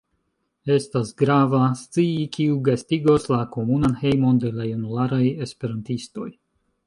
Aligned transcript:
Estas 0.75 1.09
grava 1.21 1.59
scii 1.81 2.23
kiu 2.37 2.55
gastigos 2.69 3.29
la 3.33 3.41
komunan 3.57 3.95
hejmon 4.01 4.41
de 4.45 4.53
la 4.61 4.67
junularaj 4.71 5.23
esperantistoj 5.47 6.29